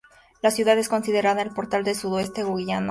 [0.41, 2.79] La ciudad es considerada el "Portal del Sudoeste Goiano".